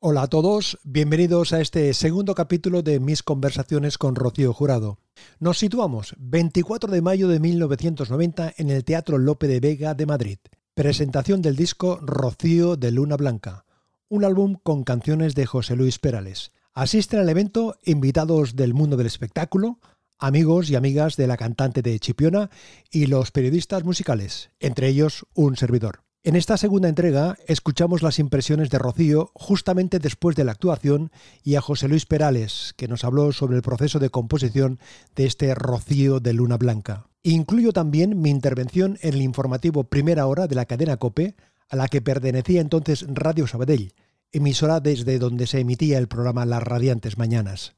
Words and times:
Hola 0.00 0.22
a 0.22 0.26
todos, 0.28 0.78
bienvenidos 0.84 1.52
a 1.52 1.60
este 1.60 1.92
segundo 1.92 2.36
capítulo 2.36 2.82
de 2.82 3.00
mis 3.00 3.24
conversaciones 3.24 3.98
con 3.98 4.14
Rocío 4.14 4.54
Jurado. 4.54 5.00
Nos 5.40 5.58
situamos 5.58 6.14
24 6.18 6.92
de 6.92 7.02
mayo 7.02 7.26
de 7.26 7.40
1990 7.40 8.54
en 8.58 8.70
el 8.70 8.84
Teatro 8.84 9.18
Lope 9.18 9.48
de 9.48 9.58
Vega 9.58 9.94
de 9.94 10.06
Madrid. 10.06 10.38
Presentación 10.74 11.42
del 11.42 11.56
disco 11.56 11.98
Rocío 12.00 12.76
de 12.76 12.92
Luna 12.92 13.16
Blanca, 13.16 13.64
un 14.08 14.24
álbum 14.24 14.54
con 14.62 14.84
canciones 14.84 15.34
de 15.34 15.46
José 15.46 15.74
Luis 15.74 15.98
Perales. 15.98 16.52
Asisten 16.74 17.18
al 17.18 17.28
evento 17.28 17.76
invitados 17.84 18.54
del 18.54 18.74
mundo 18.74 18.96
del 18.96 19.08
espectáculo, 19.08 19.80
amigos 20.16 20.70
y 20.70 20.76
amigas 20.76 21.16
de 21.16 21.26
la 21.26 21.36
cantante 21.36 21.82
de 21.82 21.98
Chipiona 21.98 22.50
y 22.92 23.06
los 23.06 23.32
periodistas 23.32 23.82
musicales, 23.82 24.52
entre 24.60 24.86
ellos 24.86 25.26
un 25.34 25.56
servidor. 25.56 26.04
En 26.28 26.36
esta 26.36 26.58
segunda 26.58 26.90
entrega 26.90 27.38
escuchamos 27.46 28.02
las 28.02 28.18
impresiones 28.18 28.68
de 28.68 28.76
Rocío 28.76 29.30
justamente 29.32 29.98
después 29.98 30.36
de 30.36 30.44
la 30.44 30.52
actuación 30.52 31.10
y 31.42 31.54
a 31.54 31.62
José 31.62 31.88
Luis 31.88 32.04
Perales, 32.04 32.74
que 32.76 32.86
nos 32.86 33.02
habló 33.04 33.32
sobre 33.32 33.56
el 33.56 33.62
proceso 33.62 33.98
de 33.98 34.10
composición 34.10 34.78
de 35.16 35.24
este 35.24 35.54
Rocío 35.54 36.20
de 36.20 36.34
Luna 36.34 36.58
Blanca. 36.58 37.06
Incluyo 37.22 37.72
también 37.72 38.20
mi 38.20 38.28
intervención 38.28 38.98
en 39.00 39.14
el 39.14 39.22
informativo 39.22 39.84
Primera 39.84 40.26
Hora 40.26 40.46
de 40.48 40.54
la 40.54 40.66
cadena 40.66 40.98
Cope, 40.98 41.34
a 41.70 41.76
la 41.76 41.88
que 41.88 42.02
pertenecía 42.02 42.60
entonces 42.60 43.06
Radio 43.08 43.46
Sabadell, 43.46 43.94
emisora 44.30 44.80
desde 44.80 45.18
donde 45.18 45.46
se 45.46 45.60
emitía 45.60 45.96
el 45.96 46.08
programa 46.08 46.44
Las 46.44 46.62
Radiantes 46.62 47.16
Mañanas. 47.16 47.72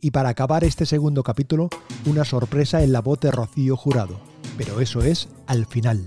Y 0.00 0.10
para 0.10 0.30
acabar 0.30 0.64
este 0.64 0.86
segundo 0.86 1.22
capítulo, 1.22 1.70
una 2.04 2.24
sorpresa 2.24 2.82
en 2.82 2.90
la 2.90 3.00
voz 3.00 3.20
de 3.20 3.30
Rocío 3.30 3.76
Jurado. 3.76 4.18
Pero 4.58 4.80
eso 4.80 5.02
es 5.02 5.28
al 5.46 5.66
final. 5.66 6.04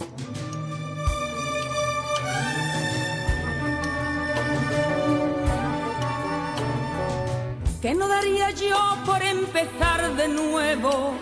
Daría 8.09 8.49
yo 8.49 8.97
por 9.05 9.21
empezar 9.21 10.15
de 10.15 10.27
nuevo 10.27 11.13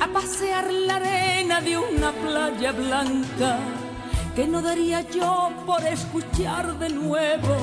a 0.00 0.06
pasear 0.08 0.70
la 0.72 0.96
arena 0.96 1.60
de 1.60 1.78
una 1.78 2.10
playa 2.10 2.72
blanca? 2.72 3.58
¿Qué 4.34 4.46
no 4.48 4.60
daría 4.60 5.00
yo 5.02 5.50
por 5.64 5.82
escuchar 5.86 6.76
de 6.80 6.88
nuevo 6.88 7.56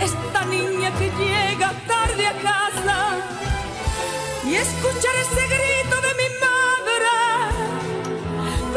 esta 0.00 0.44
niña 0.46 0.90
que 0.98 1.08
llega 1.22 1.70
tarde 1.86 2.26
a 2.26 2.34
casa 2.50 2.98
y 4.48 4.54
escuchar 4.54 5.14
ese 5.26 5.44
grito 5.54 5.96
de 6.06 6.12
mi 6.20 6.28
madre 6.46 7.16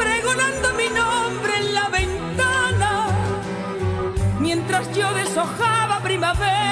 pregonando 0.01 0.67
mi 0.81 0.89
nombre 1.01 1.53
en 1.61 1.73
la 1.73 1.87
ventana 1.87 3.07
mientras 4.39 4.93
yo 4.93 5.13
deshojaba 5.13 5.99
primavera 6.03 6.62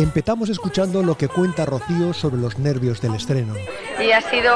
Empezamos 0.00 0.48
escuchando 0.48 1.02
lo 1.02 1.14
que 1.14 1.28
cuenta 1.28 1.66
Rocío 1.66 2.14
sobre 2.14 2.40
los 2.40 2.58
nervios 2.58 3.02
del 3.02 3.14
estreno. 3.14 3.52
Y 4.00 4.12
ha 4.12 4.22
sido 4.22 4.50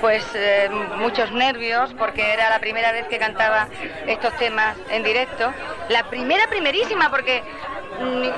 pues 0.00 0.24
eh, 0.36 0.70
muchos 0.98 1.32
nervios 1.32 1.92
porque 1.98 2.32
era 2.32 2.48
la 2.48 2.60
primera 2.60 2.92
vez 2.92 3.08
que 3.08 3.18
cantaba 3.18 3.68
estos 4.06 4.36
temas 4.36 4.76
en 4.90 5.02
directo. 5.02 5.52
La 5.88 6.08
primera, 6.08 6.46
primerísima, 6.46 7.10
porque 7.10 7.42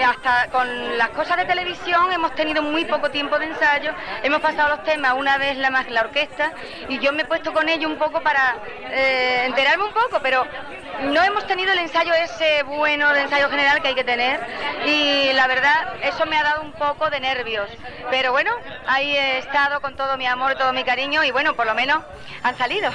hasta 0.05 0.51
con 0.51 0.99
las 0.99 1.11
cosas 1.11 1.37
de 1.37 1.45
televisión 1.45 2.13
hemos 2.13 2.35
tenido 2.35 2.63
muy 2.63 2.85
poco 2.85 3.11
tiempo 3.11 3.39
de 3.39 3.47
ensayo, 3.47 3.93
hemos 4.23 4.41
pasado 4.41 4.69
los 4.69 4.85
temas 4.85 5.15
una 5.15 5.39
vez 5.39 5.57
la 5.57 5.71
más 5.71 5.89
la 5.91 6.03
orquesta 6.03 6.53
y 6.89 6.99
yo 6.99 7.13
me 7.13 7.23
he 7.23 7.25
puesto 7.25 7.53
con 7.53 7.69
ello 7.69 7.89
un 7.89 7.97
poco 7.97 8.21
para 8.23 8.57
eh, 8.91 9.45
enterarme 9.47 9.85
un 9.85 9.93
poco, 9.93 10.21
pero 10.23 10.47
no 11.03 11.23
hemos 11.23 11.47
tenido 11.47 11.73
el 11.73 11.79
ensayo 11.79 12.15
ese 12.15 12.63
bueno 12.63 13.13
de 13.13 13.23
ensayo 13.23 13.49
general 13.49 13.83
que 13.83 13.89
hay 13.89 13.95
que 13.95 14.05
tener 14.05 14.41
y 14.87 15.33
la 15.33 15.47
verdad 15.47 15.95
eso 16.03 16.27
me 16.27 16.37
ha 16.37 16.43
dado 16.43 16.63
un 16.63 16.73
poco 16.73 17.11
de 17.11 17.21
nervios, 17.21 17.69
pero 18.11 18.33
bueno, 18.33 18.53
ahí 18.87 19.15
he 19.17 19.39
estado 19.39 19.81
con 19.81 19.97
todo 19.97 20.17
mi 20.17 20.27
amor, 20.27 20.55
todo 20.55 20.73
mi 20.73 20.85
cariño 20.85 21.25
y 21.25 21.31
bueno, 21.31 21.55
por 21.55 21.67
lo 21.67 21.75
menos 21.75 22.03
han 22.43 22.57
salido. 22.57 22.91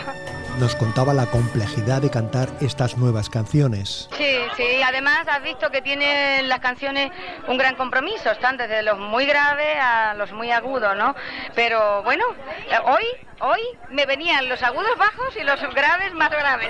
Nos 0.60 0.76
contaba 0.76 1.14
la 1.14 1.26
complejidad 1.26 2.02
de 2.02 2.12
cantar 2.12 2.48
estas 2.62 2.96
nuevas 2.96 3.28
canciones. 3.30 4.08
Sí, 4.16 4.38
sí, 4.56 4.82
además 4.86 5.28
has 5.28 5.42
visto 5.42 5.72
que 5.72 5.82
tienen 5.82 6.48
las 6.48 6.60
canciones 6.60 7.12
un 7.48 7.58
gran 7.58 7.76
compromiso, 7.76 8.30
están 8.30 8.56
desde 8.58 8.84
los 8.84 9.00
muy 9.00 9.26
graves 9.26 9.76
a 9.82 10.14
los 10.14 10.32
muy 10.32 10.52
agudos, 10.52 10.96
¿no? 10.96 11.16
Pero 11.56 12.04
bueno, 12.04 12.24
eh, 12.70 12.78
hoy, 12.86 13.04
hoy 13.42 13.62
me 13.90 14.06
venían 14.06 14.48
los 14.48 14.62
agudos 14.62 14.96
bajos 14.98 15.36
y 15.36 15.44
los 15.44 15.60
graves 15.74 16.14
más 16.14 16.30
graves, 16.30 16.70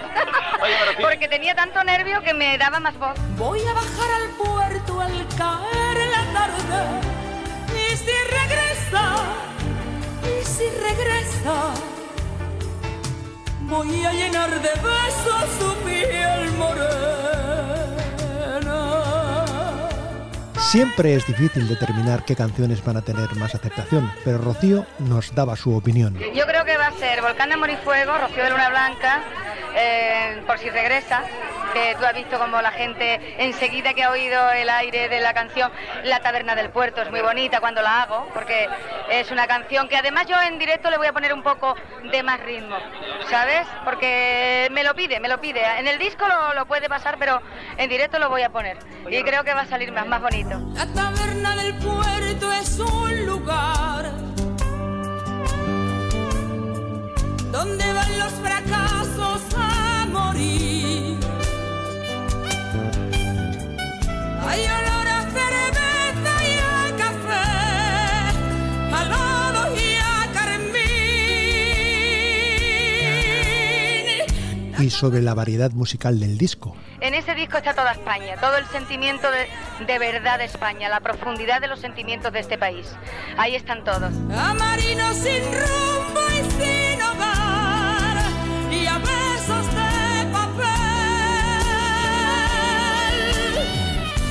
porque 1.01 1.27
tenía 1.27 1.53
tanto 1.53 1.83
nervio 1.83 2.22
que 2.22 2.33
me 2.33 2.57
daba 2.57 2.79
más 2.79 2.97
voz. 2.97 3.19
Voy 3.38 3.59
a 3.59 3.73
bajar 3.73 4.13
al 4.22 4.29
puerto 4.29 5.01
al 5.01 5.27
caer 5.38 6.07
la 6.09 6.33
tarde 6.39 7.01
y 7.75 7.97
si 7.97 8.11
regresa, 8.31 9.16
y 10.23 10.45
si 10.45 10.69
regresa. 10.79 11.82
Voy 13.73 14.06
a 14.06 14.13
llenar 14.13 14.51
de 14.51 14.69
besos 14.69 15.45
su 15.57 15.73
piel 15.84 16.51
morena. 16.59 16.94
Siempre 20.59 21.16
es 21.16 21.25
difícil 21.25 21.67
determinar 21.67 22.23
qué 22.23 22.35
canciones 22.35 22.84
van 22.84 22.97
a 22.97 23.01
tener 23.01 23.35
más 23.35 23.56
aceptación, 23.56 24.11
pero 24.23 24.38
Rocío 24.38 24.85
nos 25.00 25.34
daba 25.34 25.56
su 25.56 25.75
opinión. 25.75 26.19
Yo 26.35 26.45
creo 26.45 26.63
que 26.66 26.78
va 26.78 26.88
a 26.88 26.91
ser 26.91 27.23
Volcán 27.23 27.50
de 27.50 27.56
Amor 27.56 27.72
y 27.72 27.78
Fuego, 27.78 28.16
Rocío 28.16 28.44
de 28.44 28.51
Luna 28.51 28.69
Blanca, 28.69 29.23
eh, 29.75 30.44
por 30.45 30.59
si 30.59 30.69
regresa, 30.69 31.23
que 31.73 31.95
tú 32.00 32.06
has 32.06 32.13
visto 32.13 32.38
como 32.38 32.61
la 32.61 32.72
gente 32.72 33.19
enseguida 33.38 33.94
que 33.94 34.03
ha 34.03 34.11
oído 34.11 34.51
el 34.51 34.69
aire 34.69 35.09
de 35.09 35.19
la 35.19 35.34
canción, 35.34 35.72
La 36.03 36.19
Taberna 36.19 36.56
del 36.56 36.69
Puerto 36.69 37.01
es 37.01 37.09
muy 37.09 37.22
bonita 37.22 37.59
cuando 37.59 37.81
la 37.81 38.03
hago, 38.03 38.29
porque 38.34 38.69
es 39.09 39.31
una 39.31 39.47
canción 39.47 39.88
que 39.89 39.97
además 39.97 40.28
yo 40.28 40.39
en 40.41 40.59
directo 40.59 40.89
le 40.89 40.97
voy 40.97 41.07
a 41.07 41.13
poner 41.13 41.34
un 41.34 41.44
poco 41.44 41.75
de 42.11 42.23
más 42.23 42.39
ritmo, 42.41 42.78
¿sabes? 43.29 43.67
Porque 43.84 44.69
me 44.72 44.84
lo 44.84 44.94
pide, 44.94 45.19
me 45.19 45.28
lo 45.28 45.41
pide. 45.41 45.61
En 45.79 45.88
el 45.88 45.97
disco 45.97 46.28
lo, 46.28 46.53
lo 46.53 46.66
puede 46.66 46.88
pasar, 46.88 47.17
pero 47.17 47.41
en 47.78 47.90
directo 47.90 48.19
lo 48.19 48.29
voy 48.29 48.44
a 48.44 48.50
poner. 48.50 48.78
Y 49.09 49.23
creo 49.23 49.44
que 49.44 49.53
va 49.53 49.61
a 49.61 49.67
salir 49.67 49.91
más, 49.91 50.05
más 50.05 50.22
bonito. 50.22 50.59
La 50.73 50.85
taberna 50.85 51.55
del 51.55 51.75
puerto 51.75 52.53
es 52.53 52.79
un 52.79 53.25
lugar 53.25 54.11
donde 57.51 57.94
van 57.94 58.19
los 58.19 58.34
fracasos 58.34 59.41
a 59.57 60.05
morir. 60.07 61.22
Hay 64.45 64.61
olor 64.61 65.07
a 65.07 65.21
cerveza 65.31 66.47
y 66.47 66.59
a 66.59 66.95
café, 66.97 67.47
a 68.93 69.03
lodo 69.05 69.75
y 69.75 69.95
a 69.95 70.27
carmín. 70.33 70.73
Y 74.79 74.89
sobre 74.89 75.21
la 75.21 75.33
variedad 75.33 75.71
musical 75.71 76.19
del 76.19 76.37
disco. 76.37 76.75
En 76.99 77.13
ese 77.15 77.35
disco 77.35 77.57
está 77.57 77.73
toda 77.73 77.91
España, 77.91 78.35
todo 78.39 78.55
el 78.57 78.65
sentimiento 78.67 79.27
de, 79.29 79.47
de 79.85 79.99
verdad 79.99 80.37
de 80.37 80.45
España, 80.45 80.87
la 80.89 81.01
profundidad 81.01 81.59
de 81.59 81.67
los 81.67 81.79
sentimientos 81.79 82.31
de 82.31 82.39
este 82.39 82.57
país. 82.57 82.87
Ahí 83.37 83.55
están 83.55 83.83
todos. 83.83 84.13
A 84.31 84.53
marinos 84.53 85.17
sin 85.17 85.43
rumbo 85.43 86.21
y 86.31 86.43
sin 86.51 87.01
hogar, 87.01 87.42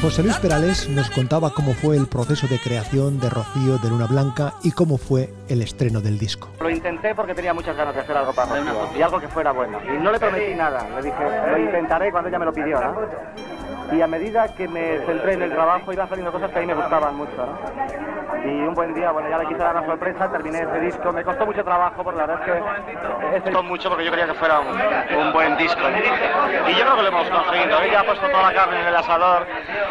José 0.03 0.25
Luis 0.25 0.37
Perales 0.39 0.89
nos 0.89 1.09
contaba 1.11 1.51
cómo 1.55 1.75
fue 1.75 1.97
el 1.97 2.09
proceso 2.09 2.49
de 2.49 2.59
creación 2.59 3.21
de 3.21 3.31
Rocío 3.31 3.79
de 3.79 3.89
Luna 3.89 4.09
Blanca 4.09 4.55
y 4.65 4.73
cómo 4.73 4.99
fue 4.99 5.33
el 5.49 5.63
estreno 5.63 6.01
del 6.01 6.19
disco. 6.19 6.49
Lo 6.61 6.69
intenté 6.69 7.15
porque 7.15 7.37
tenía 7.37 7.55
muchas 7.55 7.77
ganas 7.77 7.95
de 7.95 8.01
hacer 8.01 8.17
algo 8.17 8.33
para 8.33 8.53
Rocío 8.53 8.99
y 8.99 9.01
algo 9.01 9.21
que 9.21 9.29
fuera 9.29 9.53
bueno. 9.53 9.79
Y 9.85 10.03
no 10.03 10.11
le 10.11 10.19
prometí 10.19 10.57
nada, 10.57 10.89
le 10.89 11.03
dije, 11.03 11.17
lo 11.53 11.57
intentaré 11.57 12.11
cuando 12.11 12.29
ella 12.31 12.39
me 12.41 12.47
lo 12.47 12.53
pidió, 12.53 12.81
¿no? 12.81 12.97
Y 13.93 14.01
a 14.01 14.07
medida 14.07 14.49
que 14.55 14.67
me 14.69 14.99
centré 15.07 15.35
en 15.35 15.43
el 15.43 15.51
trabajo 15.51 15.93
iban 15.93 16.09
saliendo 16.09 16.33
cosas 16.33 16.51
que 16.51 16.59
a 16.59 16.61
mí 16.63 16.67
me 16.67 16.75
gustaban 16.75 17.15
mucho. 17.15 17.47
Y 18.45 18.49
un 18.49 18.75
buen 18.75 18.95
día, 18.95 19.13
bueno, 19.13 19.29
ya 19.29 19.39
le 19.39 19.47
quise 19.47 19.59
dar 19.59 19.77
una 19.77 19.87
sorpresa, 19.87 20.31
terminé 20.33 20.61
ese 20.61 20.81
disco, 20.81 21.13
me 21.13 21.23
costó 21.23 21.47
mucho 21.47 21.63
trabajo, 21.63 22.03
porque 22.03 22.19
la 22.19 22.27
verdad 22.27 22.49
es 22.49 22.55
que... 22.55 23.43
Costó 23.43 23.63
mucho 23.63 23.89
porque 23.89 24.05
yo 24.05 24.11
quería 24.11 24.27
que 24.27 24.35
fuera 24.35 24.61
un, 24.61 25.17
un 25.17 25.33
buen 25.33 25.57
disco. 25.57 25.81
Y 26.69 26.75
yo 26.75 26.85
creo 26.85 26.97
que 26.97 27.03
lo 27.03 27.09
hemos 27.09 27.29
conseguido, 27.29 27.83
ella 27.83 28.01
ha 28.01 28.05
puesto 28.05 28.27
toda 28.29 28.43
la 28.43 28.55
carne 28.55 28.81
en 28.81 28.87
el 28.87 28.97
asador, 28.97 29.47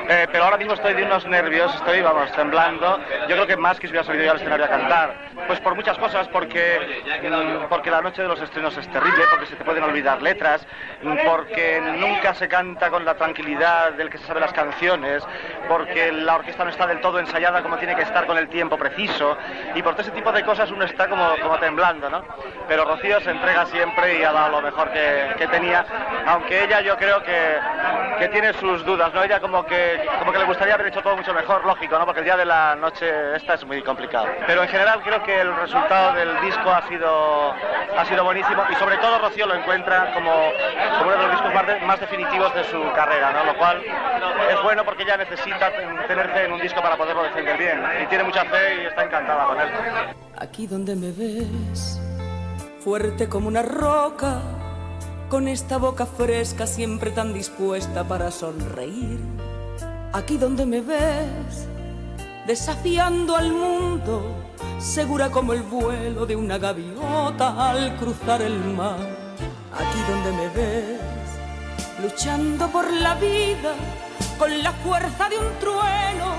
eh, 0.10 0.28
pero 0.32 0.44
ahora 0.46 0.58
mismo 0.58 0.74
estoy 0.74 0.94
de 0.96 1.04
unos 1.04 1.26
nervios, 1.28 1.74
estoy, 1.76 2.02
vamos, 2.02 2.32
temblando. 2.34 3.00
Yo 3.30 3.36
creo 3.36 3.48
que 3.48 3.58
más 3.58 3.80
que 3.80 3.88
si 3.88 3.92
hubiera 3.92 4.06
salido 4.06 4.26
yo 4.26 4.32
al 4.32 4.38
escenario 4.38 4.66
a 4.66 4.70
cantar. 4.70 5.32
Pues 5.48 5.60
por 5.60 5.76
muchas 5.76 5.98
cosas, 5.98 6.28
porque, 6.28 6.80
mm, 7.24 7.70
porque 7.70 7.90
la 7.90 8.02
noche 8.02 8.22
de 8.22 8.28
los 8.28 8.42
estrenos 8.42 8.78
es 8.78 8.88
terrible, 8.90 9.24
porque 9.30 9.46
se 9.46 9.56
te 9.56 9.64
pueden 9.64 9.84
olvidar 9.84 10.22
letras, 10.22 10.66
mm, 11.02 11.18
porque 11.26 11.82
nunca 11.98 12.34
se 12.34 12.48
canta 12.48 12.90
con 12.90 13.06
la 13.06 13.16
tranquilidad 13.16 13.91
del 13.98 14.10
que 14.10 14.18
se 14.18 14.26
sabe 14.26 14.40
las 14.40 14.54
canciones, 14.54 15.24
porque 15.68 16.12
la 16.12 16.36
orquesta 16.36 16.64
no 16.64 16.70
está 16.70 16.88
del 16.88 17.02
todo 17.02 17.20
ensayada 17.20 17.62
como 17.62 17.78
tiene 17.78 17.96
que 17.96 18.04
estar 18.04 18.26
con 18.26 18.38
el 18.38 18.50
tiempo 18.50 18.78
preciso, 18.78 19.38
y 19.76 19.82
por 19.82 19.94
todo 19.94 20.04
ese 20.04 20.12
tipo 20.12 20.32
de 20.32 20.44
cosas 20.44 20.72
uno 20.72 20.86
está 20.86 21.08
como, 21.08 21.36
como 21.42 21.58
temblando, 21.60 22.10
¿no? 22.10 22.24
Pero 22.68 22.86
Rocío 22.86 23.20
se 23.22 23.32
entrega 23.32 23.66
siempre 23.66 24.20
y 24.20 24.24
ha 24.24 24.32
dado 24.32 24.52
lo 24.52 24.62
mejor 24.62 24.92
que, 24.92 25.36
que 25.38 25.48
tenía, 25.48 25.86
aunque 26.26 26.64
ella 26.64 26.82
yo 26.82 26.98
creo 26.98 27.22
que, 27.24 27.60
que, 28.20 28.30
tiene 28.30 28.54
sus 28.54 28.86
dudas, 28.86 29.14
¿no? 29.14 29.24
Ella 29.24 29.40
como 29.40 29.66
que, 29.66 30.06
como 30.20 30.32
que 30.32 30.40
le 30.40 30.46
gustaría 30.46 30.76
haber 30.76 30.88
hecho 30.88 31.02
todo 31.02 31.16
mucho 31.16 31.34
mejor, 31.34 31.66
lógico, 31.66 31.98
¿no? 31.98 32.06
Porque 32.06 32.20
el 32.20 32.26
día 32.26 32.38
de 32.38 32.46
la 32.46 32.76
noche 32.76 33.36
esta 33.36 33.56
es 33.56 33.66
muy 33.66 33.82
complicado. 33.82 34.28
Pero 34.48 34.64
en 34.64 34.70
general 34.70 35.02
creo 35.04 35.24
que 35.24 35.42
el 35.42 35.56
resultado 35.56 36.14
del 36.14 36.40
disco 36.42 36.70
ha 36.72 36.88
sido, 36.88 37.54
ha 37.98 38.06
sido 38.06 38.24
buenísimo 38.24 38.64
y 38.70 38.76
sobre 38.76 38.98
todo 38.98 39.20
Rocío 39.20 39.46
lo 39.48 39.56
encuentra 39.56 40.14
como, 40.14 40.32
como 41.00 41.10
uno 41.10 41.12
de 41.12 41.28
los 41.28 41.32
discos 41.32 41.54
más, 41.86 42.00
definitivos 42.00 42.54
de 42.56 42.64
su 42.66 42.92
carrera, 42.94 43.32
¿no? 43.32 43.44
Lo 43.46 43.58
cual 43.58 43.81
es 43.86 44.64
bueno 44.64 44.84
porque 44.86 45.04
ella 45.04 45.18
necesita 45.18 45.72
tener 46.08 46.30
fe 46.30 46.46
en 46.46 46.54
un 46.54 46.62
disco 46.62 46.82
para 46.82 46.98
poderlo 46.98 47.24
defender 47.24 47.58
bien. 47.58 47.82
Y 48.04 48.08
tiene 48.08 48.24
mucha 48.24 48.46
fe 48.46 48.84
y 48.84 48.86
está 48.86 49.04
encantada 49.04 49.48
con 49.48 49.60
él. 49.60 49.70
Aquí 50.38 50.68
donde 50.68 50.96
me 50.96 51.12
ves, 51.12 52.00
fuerte 52.84 53.30
como 53.30 53.48
una 53.48 53.62
roca, 53.62 54.42
con 55.30 55.48
esta 55.48 55.78
boca 55.78 56.06
fresca 56.06 56.68
siempre 56.68 57.12
tan 57.12 57.34
dispuesta 57.34 58.04
para 58.04 58.32
sonreír. 58.32 59.20
Aquí 60.14 60.38
donde 60.38 60.66
me 60.66 60.82
ves, 60.82 61.70
desafiando 62.46 63.38
al 63.38 63.54
mundo, 63.54 64.36
segura 64.78 65.30
como 65.30 65.54
el 65.54 65.62
vuelo 65.62 66.26
de 66.26 66.36
una 66.36 66.58
gaviota 66.58 67.70
al 67.70 67.96
cruzar 67.96 68.42
el 68.42 68.60
mar. 68.60 69.00
Aquí 69.74 70.00
donde 70.10 70.32
me 70.34 70.50
ves, 70.50 71.00
luchando 72.02 72.68
por 72.70 72.92
la 72.92 73.16
vida 73.16 73.74
con 74.38 74.64
la 74.64 74.72
fuerza 74.72 75.30
de 75.30 75.38
un 75.38 75.60
trueno, 75.60 76.36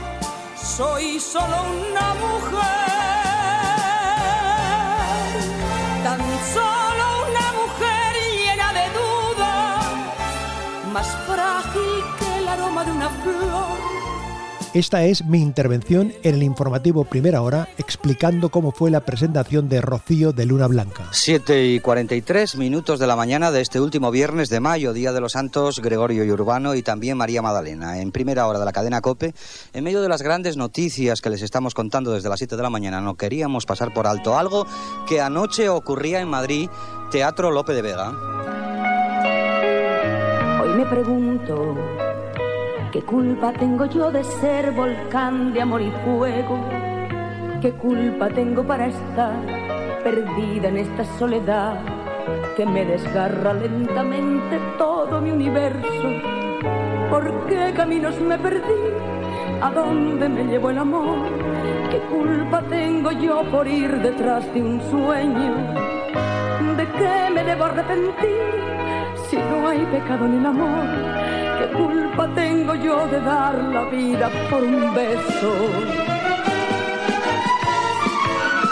soy 0.56 1.20
solo 1.20 1.56
una 1.88 2.14
mujer, 2.14 2.62
tan 6.03 6.20
solo 6.53 7.05
una 7.29 7.47
mujer 7.61 8.12
llena 8.37 8.73
de 8.73 8.87
duda, 9.00 9.81
más 10.93 11.09
frágil 11.29 12.05
que 12.19 12.38
el 12.38 12.49
aroma 12.49 12.85
de 12.85 12.91
una 12.91 13.09
flor 13.09 14.01
esta 14.75 15.05
es 15.05 15.27
mi 15.27 15.43
intervención 15.43 16.15
en 16.23 16.35
el 16.35 16.43
informativo 16.43 17.05
Primera 17.05 17.43
Hora 17.43 17.69
explicando 17.77 18.49
cómo 18.49 18.73
fue 18.73 18.91
la 18.91 19.01
presentación 19.01 19.69
de 19.69 19.83
Rocío 19.83 20.33
de 20.33 20.47
Luna 20.47 20.67
Blanca. 20.67 21.09
7 21.11 21.67
y 21.67 21.81
43 21.81 22.57
minutos 22.57 22.99
de 22.99 23.07
la 23.07 23.15
mañana 23.15 23.51
de 23.51 23.61
este 23.61 23.81
último 23.81 24.11
viernes 24.11 24.49
de 24.49 24.61
mayo, 24.61 24.95
Día 24.95 25.13
de 25.13 25.21
los 25.21 25.33
Santos 25.33 25.81
Gregorio 25.81 26.25
y 26.25 26.31
Urbano 26.31 26.75
y 26.75 26.83
también 26.83 27.19
María 27.19 27.43
Magdalena. 27.43 28.01
En 28.01 28.13
Primera 28.13 28.47
Hora 28.47 28.61
de 28.61 28.65
la 28.65 28.73
cadena 28.73 29.03
COPE, 29.03 29.35
en 29.75 29.85
medio 29.85 30.01
de 30.01 30.09
las 30.09 30.23
grandes 30.23 30.57
noticias 30.57 31.21
que 31.21 31.29
les 31.29 31.43
estamos 31.43 31.75
contando 31.75 32.13
desde 32.13 32.31
las 32.31 32.39
7 32.39 32.57
de 32.57 32.63
la 32.63 32.71
mañana, 32.71 33.03
no 33.03 33.17
queríamos 33.17 33.67
pasar 33.67 33.93
por 33.93 34.07
alto 34.07 34.39
algo 34.39 34.67
que 35.07 35.21
anoche 35.21 35.69
ocurría 35.69 36.21
en 36.21 36.29
Madrid, 36.29 36.71
Teatro 37.11 37.51
Lope 37.51 37.75
de 37.75 37.83
Vega. 37.83 38.11
Hoy 40.63 40.71
me 40.79 40.87
pregunto 40.87 41.77
¿Qué 42.93 43.00
culpa 43.00 43.55
tengo 43.55 43.87
yo 43.87 44.12
de 44.12 44.23
ser 44.23 44.71
volcán 44.73 45.55
de 45.55 45.62
amor 45.62 45.81
y 45.81 45.91
fuego? 46.05 46.59
¿Qué 47.62 47.73
culpa 47.73 48.29
tengo 48.29 48.62
para 48.65 48.89
estar 48.89 49.33
perdida 50.05 50.69
en 50.69 50.77
esta 50.77 51.03
soledad 51.19 51.81
que 52.55 52.67
me 52.67 52.85
desgarra 52.85 53.55
lentamente 53.55 54.61
todo 54.77 55.23
mi 55.23 55.31
universo? 55.31 56.09
¿Por 57.09 57.47
qué 57.47 57.73
caminos 57.75 58.21
me 58.21 58.37
perdí? 58.37 58.83
¿A 59.62 59.71
dónde 59.71 60.29
me 60.29 60.45
llevó 60.45 60.69
el 60.69 60.77
amor? 60.77 61.29
¿Qué 61.91 61.99
culpa 62.15 62.61
tengo 62.69 63.11
yo 63.12 63.43
por 63.50 63.67
ir 63.67 64.03
detrás 64.03 64.53
de 64.53 64.62
un 64.62 64.79
sueño? 64.91 65.55
¿De 66.77 66.87
qué 66.99 67.31
me 67.35 67.43
debo 67.43 67.65
arrepentir 67.65 68.53
si 69.31 69.37
no 69.37 69.67
hay 69.67 69.79
pecado 69.87 70.27
en 70.27 70.35
el 70.35 70.45
amor? 70.45 71.42
¿Qué 71.73 71.79
culpa 71.79 72.29
tengo 72.35 72.75
yo 72.75 73.07
de 73.07 73.21
dar 73.21 73.55
la 73.55 73.85
vida 73.89 74.31
por 74.51 74.63
un 74.63 74.95
beso? 74.95 75.57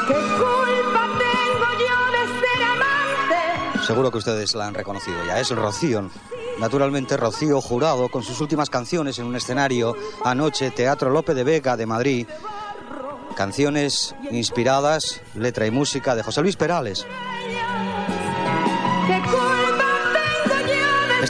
¿Qué 0.07 0.15
culpa 0.37 1.09
tengo 1.19 1.67
yo 1.79 1.97
de 2.13 2.41
ser 2.41 2.63
amante? 2.63 3.87
Seguro 3.87 4.11
que 4.11 4.19
ustedes 4.19 4.55
la 4.55 4.67
han 4.67 4.75
reconocido 4.75 5.17
ya, 5.27 5.41
es 5.41 5.49
Rocío. 5.49 6.11
Naturalmente 6.59 7.17
Rocío 7.17 7.63
Jurado 7.63 8.11
con 8.11 8.23
sus 8.23 8.39
últimas 8.43 8.69
canciones 8.69 9.19
en 9.19 9.25
un 9.25 9.37
escenario 9.37 9.97
anoche, 10.23 10.71
Teatro 10.71 11.09
Lope 11.09 11.33
de 11.33 11.45
Vega 11.45 11.79
de 11.79 11.87
Madrid. 11.87 12.27
Canciones 13.35 14.15
inspiradas, 14.31 15.23
letra 15.35 15.67
y 15.67 15.71
música 15.71 16.15
de 16.15 16.23
José 16.23 16.43
Luis 16.43 16.57
Perales. 16.57 17.07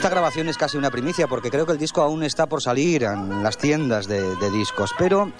Esta 0.01 0.09
grabación 0.09 0.49
es 0.49 0.57
casi 0.57 0.77
una 0.77 0.89
primicia 0.89 1.27
porque 1.27 1.51
creo 1.51 1.67
que 1.67 1.73
el 1.73 1.77
disco 1.77 2.01
aún 2.01 2.23
está 2.23 2.47
por 2.47 2.59
salir 2.59 3.03
en 3.03 3.43
las 3.43 3.59
tiendas 3.59 4.07
de, 4.07 4.49
discos, 4.49 4.95
pero 4.97 5.31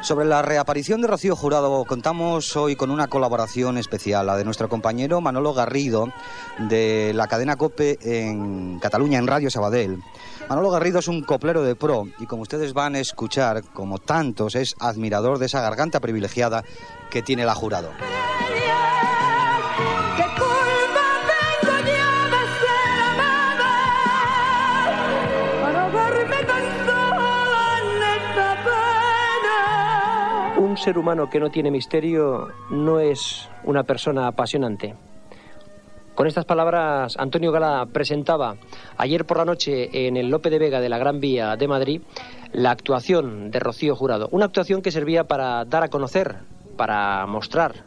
sobre 0.00 0.26
la 0.26 0.42
reaparición 0.42 1.00
de 1.00 1.06
Rocío 1.06 1.36
Jurado 1.36 1.84
contamos 1.84 2.56
hoy 2.56 2.74
con 2.74 2.90
una 2.90 3.06
colaboración 3.06 3.78
especial, 3.78 4.26
la 4.26 4.36
de 4.36 4.44
nuestro 4.44 4.68
compañero 4.68 5.20
Manolo 5.20 5.54
Garrido 5.54 6.12
de 6.58 7.12
la 7.14 7.28
cadena 7.28 7.54
COPE 7.54 7.98
en 8.02 8.80
Cataluña, 8.80 9.20
en 9.20 9.28
Radio 9.28 9.50
Sabadell. 9.52 10.02
Manolo 10.48 10.70
Garrido 10.70 10.98
es 10.98 11.06
un 11.06 11.22
coplero 11.22 11.62
de 11.62 11.76
pro 11.76 12.08
y 12.18 12.26
como 12.26 12.42
ustedes 12.42 12.72
van 12.72 12.96
a 12.96 12.98
escuchar, 12.98 13.62
como 13.72 14.00
tantos, 14.00 14.56
es 14.56 14.74
admirador 14.80 15.38
de 15.38 15.46
esa 15.46 15.60
garganta 15.60 16.00
privilegiada 16.00 16.64
que 17.08 17.22
tiene 17.22 17.44
la 17.44 17.54
Jurado. 17.54 17.90
Ser 30.86 30.98
humano 30.98 31.28
que 31.28 31.40
no 31.40 31.50
tiene 31.50 31.72
misterio 31.72 32.46
no 32.70 33.00
es 33.00 33.48
una 33.64 33.82
persona 33.82 34.28
apasionante. 34.28 34.94
Con 36.14 36.28
estas 36.28 36.44
palabras, 36.44 37.16
Antonio 37.18 37.50
Gala 37.50 37.88
presentaba 37.92 38.54
ayer 38.96 39.24
por 39.24 39.38
la 39.38 39.44
noche 39.44 40.06
en 40.06 40.16
el 40.16 40.28
Lope 40.28 40.48
de 40.48 40.60
Vega 40.60 40.80
de 40.80 40.88
la 40.88 40.98
Gran 40.98 41.18
Vía 41.18 41.56
de 41.56 41.66
Madrid 41.66 42.02
la 42.52 42.70
actuación 42.70 43.50
de 43.50 43.58
Rocío 43.58 43.96
Jurado. 43.96 44.28
Una 44.30 44.44
actuación 44.44 44.80
que 44.80 44.92
servía 44.92 45.24
para 45.24 45.64
dar 45.64 45.82
a 45.82 45.88
conocer, 45.88 46.36
para 46.76 47.26
mostrar 47.26 47.82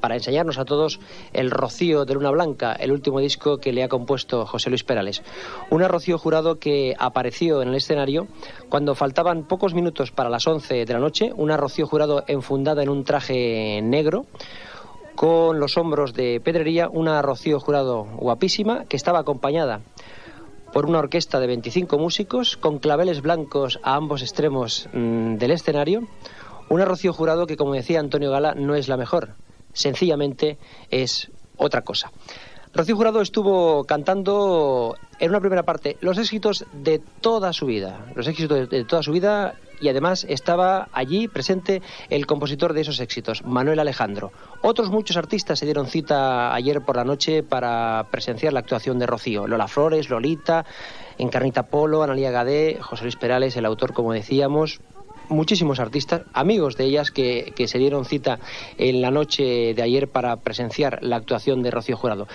para 0.00 0.14
enseñarnos 0.14 0.58
a 0.58 0.64
todos 0.64 1.00
el 1.32 1.50
Rocío 1.50 2.04
de 2.04 2.14
Luna 2.14 2.30
Blanca, 2.30 2.72
el 2.72 2.92
último 2.92 3.20
disco 3.20 3.58
que 3.58 3.72
le 3.72 3.82
ha 3.82 3.88
compuesto 3.88 4.46
José 4.46 4.70
Luis 4.70 4.84
Perales. 4.84 5.22
Una 5.70 5.88
Rocío 5.88 6.18
Jurado 6.18 6.58
que 6.58 6.94
apareció 6.98 7.62
en 7.62 7.68
el 7.68 7.74
escenario 7.74 8.28
cuando 8.68 8.94
faltaban 8.94 9.44
pocos 9.44 9.74
minutos 9.74 10.10
para 10.10 10.30
las 10.30 10.46
11 10.46 10.84
de 10.84 10.92
la 10.92 10.98
noche, 10.98 11.32
una 11.36 11.56
Rocío 11.56 11.86
Jurado 11.86 12.24
enfundada 12.26 12.82
en 12.82 12.88
un 12.88 13.04
traje 13.04 13.80
negro 13.82 14.26
con 15.14 15.58
los 15.58 15.76
hombros 15.76 16.14
de 16.14 16.40
pedrería, 16.40 16.88
una 16.88 17.20
Rocío 17.22 17.58
Jurado 17.58 18.04
guapísima 18.04 18.84
que 18.84 18.96
estaba 18.96 19.18
acompañada 19.18 19.80
por 20.72 20.86
una 20.86 20.98
orquesta 20.98 21.40
de 21.40 21.46
25 21.46 21.98
músicos 21.98 22.56
con 22.56 22.78
claveles 22.78 23.22
blancos 23.22 23.80
a 23.82 23.94
ambos 23.94 24.22
extremos 24.22 24.88
mm, 24.92 25.36
del 25.36 25.50
escenario. 25.50 26.06
Una 26.68 26.84
Rocío 26.84 27.12
Jurado 27.12 27.46
que, 27.46 27.56
como 27.56 27.74
decía 27.74 28.00
Antonio 28.00 28.30
Gala, 28.30 28.54
no 28.54 28.74
es 28.74 28.88
la 28.88 28.96
mejor 28.96 29.34
sencillamente 29.78 30.58
es 30.90 31.30
otra 31.56 31.82
cosa. 31.82 32.10
Rocío 32.74 32.96
Jurado 32.96 33.22
estuvo 33.22 33.84
cantando 33.84 34.96
en 35.18 35.30
una 35.30 35.40
primera 35.40 35.62
parte 35.62 35.96
los 36.00 36.18
éxitos 36.18 36.66
de 36.72 37.00
toda 37.20 37.52
su 37.52 37.66
vida, 37.66 38.06
los 38.14 38.26
éxitos 38.26 38.68
de 38.68 38.84
toda 38.84 39.02
su 39.02 39.12
vida 39.12 39.54
y 39.80 39.88
además 39.88 40.26
estaba 40.28 40.88
allí 40.92 41.28
presente 41.28 41.80
el 42.10 42.26
compositor 42.26 42.72
de 42.72 42.80
esos 42.80 43.00
éxitos, 43.00 43.44
Manuel 43.44 43.78
Alejandro. 43.78 44.32
Otros 44.62 44.90
muchos 44.90 45.16
artistas 45.16 45.60
se 45.60 45.64
dieron 45.64 45.86
cita 45.86 46.52
ayer 46.52 46.82
por 46.82 46.96
la 46.96 47.04
noche 47.04 47.42
para 47.42 48.06
presenciar 48.10 48.52
la 48.52 48.60
actuación 48.60 48.98
de 48.98 49.06
Rocío, 49.06 49.46
Lola 49.46 49.68
Flores, 49.68 50.10
Lolita, 50.10 50.66
Encarnita 51.16 51.64
Polo, 51.64 52.02
Analía 52.02 52.32
Gadé, 52.32 52.78
José 52.80 53.04
Luis 53.04 53.16
Perales, 53.16 53.56
el 53.56 53.66
autor, 53.66 53.92
como 53.92 54.12
decíamos, 54.12 54.80
muchísimos 55.28 55.80
artistas, 55.80 56.22
amigos 56.32 56.76
de 56.76 56.84
ellas, 56.84 57.10
que, 57.10 57.52
que 57.54 57.68
se 57.68 57.78
dieron 57.78 58.04
cita 58.04 58.38
en 58.76 59.00
la 59.00 59.10
noche 59.10 59.74
de 59.74 59.82
ayer 59.82 60.08
para 60.08 60.36
presenciar 60.36 60.98
la 61.02 61.16
actuación 61.16 61.62
de 61.62 61.70
Rocío 61.70 61.96
Jurado. 61.96 62.26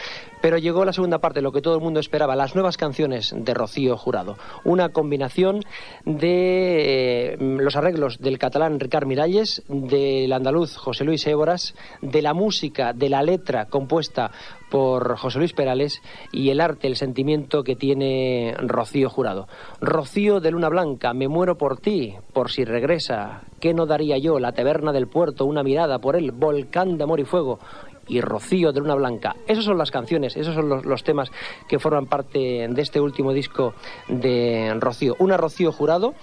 Pero 0.41 0.57
llegó 0.57 0.83
la 0.83 0.91
segunda 0.91 1.19
parte, 1.19 1.41
lo 1.41 1.53
que 1.53 1.61
todo 1.61 1.75
el 1.75 1.81
mundo 1.81 2.01
esperaba, 2.01 2.35
las 2.35 2.53
nuevas 2.53 2.75
canciones 2.75 3.33
de 3.33 3.53
Rocío 3.53 3.95
Jurado. 3.95 4.37
Una 4.65 4.89
combinación 4.89 5.61
de 6.05 7.33
eh, 7.33 7.37
los 7.39 7.77
arreglos 7.77 8.19
del 8.19 8.37
catalán 8.37 8.79
Ricard 8.79 9.07
Miralles, 9.07 9.63
del 9.69 10.33
andaluz 10.33 10.75
José 10.75 11.05
Luis 11.05 11.25
Éboras, 11.27 11.75
de 12.01 12.21
la 12.21 12.33
música, 12.33 12.91
de 12.91 13.09
la 13.09 13.23
letra 13.23 13.67
compuesta 13.67 14.31
por 14.69 15.17
José 15.17 15.37
Luis 15.37 15.53
Perales 15.53 16.01
y 16.31 16.49
el 16.49 16.59
arte, 16.59 16.87
el 16.87 16.95
sentimiento 16.95 17.63
que 17.63 17.75
tiene 17.75 18.55
Rocío 18.57 19.09
Jurado. 19.09 19.47
Rocío 19.81 20.39
de 20.39 20.49
Luna 20.51 20.67
Blanca, 20.67 21.13
me 21.13 21.27
muero 21.27 21.57
por 21.57 21.79
ti, 21.79 22.15
por 22.33 22.49
si 22.49 22.65
regresa. 22.83 23.43
¿Qué 23.61 23.73
no 23.73 23.85
daría 23.85 24.17
yo? 24.17 24.39
La 24.39 24.51
taberna 24.51 24.91
del 24.91 25.07
puerto, 25.07 25.45
una 25.45 25.63
mirada 25.63 25.99
por 25.99 26.17
él, 26.17 26.33
volcán 26.33 26.97
de 26.97 27.03
amor 27.05 27.21
y 27.21 27.23
fuego 27.23 27.59
y 28.09 28.19
Rocío 28.19 28.73
de 28.73 28.81
Luna 28.81 28.95
Blanca. 28.95 29.37
Esas 29.47 29.63
son 29.63 29.77
las 29.77 29.89
canciones, 29.89 30.35
esos 30.35 30.53
son 30.53 30.67
los, 30.67 31.03
temas 31.05 31.31
que 31.69 31.79
forman 31.79 32.07
parte 32.07 32.67
de 32.69 32.81
este 32.81 32.99
último 32.99 33.31
disco 33.31 33.73
de 34.09 34.75
Rocío. 34.81 35.15
Una 35.19 35.37
Rocío 35.37 35.71
Jurado 35.71 36.13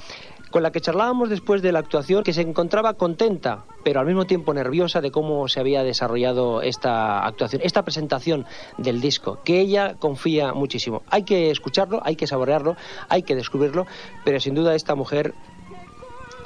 con 0.50 0.62
la 0.62 0.72
que 0.72 0.80
charlábamos 0.80 1.30
después 1.30 1.62
de 1.62 1.72
la 1.72 1.78
actuación, 1.78 2.24
que 2.24 2.32
se 2.32 2.42
encontraba 2.42 2.94
contenta, 2.94 3.64
pero 3.84 4.00
al 4.00 4.06
mismo 4.06 4.26
tiempo 4.26 4.52
nerviosa 4.52 5.00
de 5.00 5.10
cómo 5.10 5.48
se 5.48 5.60
había 5.60 5.84
desarrollado 5.84 6.60
esta 6.60 7.24
actuación, 7.24 7.62
esta 7.64 7.84
presentación 7.84 8.46
del 8.76 9.00
disco, 9.00 9.38
que 9.44 9.60
ella 9.60 9.94
confía 9.98 10.52
muchísimo. 10.52 11.02
Hay 11.08 11.22
que 11.22 11.50
escucharlo, 11.50 12.00
hay 12.04 12.16
que 12.16 12.26
saborearlo, 12.26 12.76
hay 13.08 13.22
que 13.22 13.36
descubrirlo, 13.36 13.86
pero 14.24 14.40
sin 14.40 14.54
duda 14.54 14.74
esta 14.74 14.96
mujer, 14.96 15.34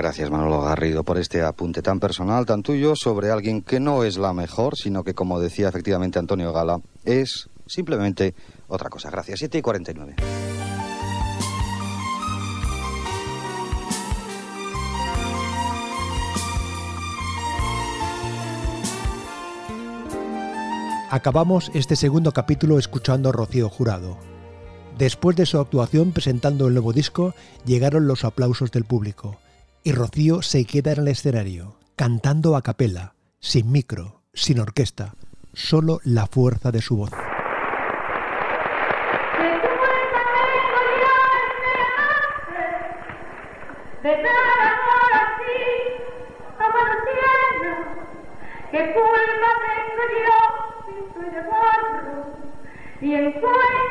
Gracias 0.00 0.30
Manolo 0.30 0.62
Garrido 0.62 1.04
por 1.04 1.18
este 1.18 1.42
apunte 1.42 1.82
tan 1.82 2.00
personal, 2.00 2.46
tan 2.46 2.62
tuyo, 2.62 2.94
sobre 2.96 3.30
alguien 3.30 3.60
que 3.60 3.80
no 3.80 4.02
es 4.02 4.16
la 4.16 4.32
mejor, 4.32 4.74
sino 4.74 5.04
que, 5.04 5.12
como 5.12 5.38
decía 5.38 5.68
efectivamente 5.68 6.18
Antonio 6.18 6.52
Gala, 6.54 6.80
es 7.04 7.50
simplemente 7.66 8.34
otra 8.66 8.88
cosa. 8.88 9.10
Gracias. 9.10 9.38
7 9.40 9.58
y 9.58 9.62
49. 9.62 10.16
Acabamos 21.12 21.72
este 21.74 21.96
segundo 21.96 22.30
capítulo 22.30 22.78
escuchando 22.78 23.30
a 23.30 23.32
Rocío 23.32 23.68
Jurado. 23.68 24.16
Después 24.96 25.34
de 25.34 25.44
su 25.44 25.58
actuación 25.58 26.12
presentando 26.12 26.68
el 26.68 26.74
nuevo 26.74 26.92
disco, 26.92 27.34
llegaron 27.64 28.06
los 28.06 28.24
aplausos 28.24 28.70
del 28.70 28.84
público 28.84 29.40
y 29.82 29.90
Rocío 29.90 30.40
se 30.40 30.64
queda 30.66 30.92
en 30.92 31.00
el 31.00 31.08
escenario, 31.08 31.74
cantando 31.96 32.54
a 32.54 32.62
capela, 32.62 33.14
sin 33.40 33.72
micro, 33.72 34.22
sin 34.34 34.60
orquesta, 34.60 35.16
solo 35.52 35.98
la 36.04 36.28
fuerza 36.28 36.70
de 36.70 36.80
su 36.80 36.98
voz. 36.98 37.10
Y 53.00 53.14
encuentro 53.14 53.89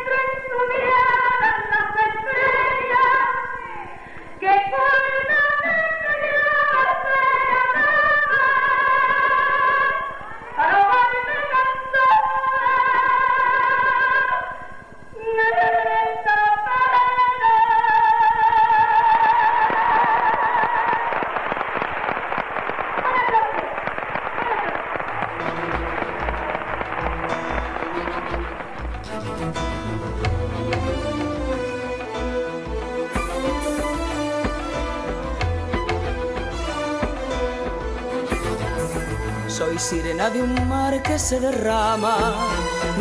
de 40.32 40.44
un 40.44 40.68
mar 40.68 41.02
que 41.02 41.18
se 41.18 41.40
derrama 41.40 42.36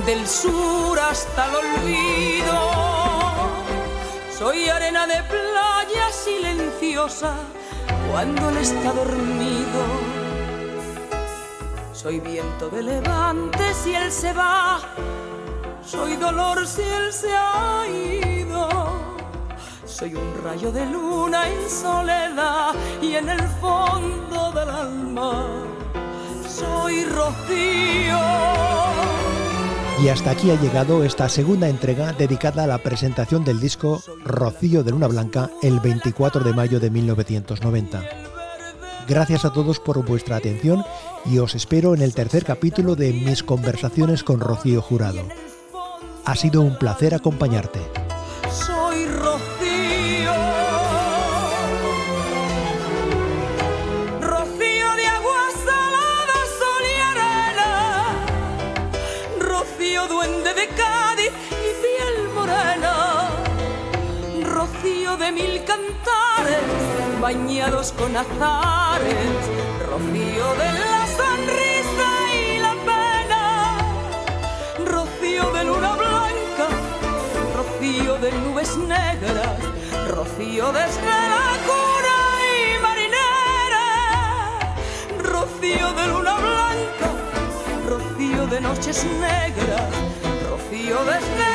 del 0.07 0.27
sur 0.27 0.99
hasta 0.99 1.47
el 1.47 1.55
olvido. 1.57 2.59
Soy 4.39 4.69
arena 4.69 5.07
de 5.07 5.23
playa 5.25 6.11
silenciosa 6.11 7.35
cuando 8.11 8.49
él 8.51 8.59
está 8.59 8.93
dormido. 8.93 9.81
Soy 11.93 12.21
viento 12.21 12.69
de 12.71 12.83
levante 12.83 13.75
si 13.75 13.95
él 13.95 14.11
se 14.11 14.33
va. 14.33 14.81
Soy 15.85 16.17
dolor 16.17 16.67
si 16.67 16.83
él 16.83 17.13
se 17.13 17.31
ha 17.35 17.85
ido. 17.89 18.69
Soy 19.85 20.15
un 20.15 20.43
rayo 20.45 20.73
de 20.73 20.87
luna 20.87 21.49
en 21.49 21.69
soledad 21.69 22.75
y 23.03 23.17
en 23.17 23.29
el 23.29 23.43
fondo 23.61 24.53
del 24.53 24.71
alma 24.71 25.78
soy 26.59 27.05
Rocío. 27.05 28.19
Y 30.03 30.09
hasta 30.09 30.31
aquí 30.31 30.51
ha 30.51 30.61
llegado 30.61 31.05
esta 31.05 31.29
segunda 31.29 31.69
entrega 31.69 32.13
dedicada 32.13 32.65
a 32.65 32.67
la 32.67 32.79
presentación 32.79 33.45
del 33.45 33.61
disco 33.61 34.01
Rocío 34.25 34.85
de 34.85 34.93
Luna 34.93 35.09
Blanca 35.09 35.51
el 35.63 35.81
24 35.81 36.45
de 36.45 36.53
mayo 36.53 36.79
de 36.79 36.91
1990. 36.91 38.03
Gracias 39.09 39.45
a 39.45 39.53
todos 39.53 39.81
por 39.81 40.05
vuestra 40.05 40.37
atención 40.37 40.85
y 41.25 41.39
os 41.39 41.55
espero 41.55 41.95
en 41.95 42.03
el 42.03 42.15
tercer 42.15 42.45
capítulo 42.45 42.95
de 42.95 43.13
mis 43.13 43.43
conversaciones 43.43 44.23
con 44.23 44.39
Rocío 44.39 44.83
Jurado. 44.83 45.23
Ha 46.25 46.37
sido 46.37 46.61
un 46.61 46.79
placer 46.79 47.15
acompañarte. 47.15 47.81
Bañados 67.21 67.93
con 67.93 68.17
azares. 68.17 69.41
Rocío 69.91 70.47
de 70.63 70.73
la 70.85 71.07
sonrisa 71.21 72.09
y 72.35 72.59
la 72.59 72.75
pena. 72.91 73.79
Rocío 74.85 75.53
de 75.53 75.65
luna 75.65 75.97
blanca 75.97 76.69
rocío 77.59 78.19
de 78.19 78.33
nubes 78.33 78.77
negras, 78.77 79.59
rocío 80.09 80.73
desde 80.73 81.13
la 81.33 81.57
cuna 81.67 82.19
y 82.55 82.79
marinera, 82.83 83.87
rocío 85.19 85.93
de 85.93 86.07
luna 86.07 86.37
blanca, 86.37 87.09
rocío 87.89 88.47
de 88.47 88.61
noches 88.61 89.05
negras, 89.21 89.91
rocío 90.51 90.99
desde 91.05 91.48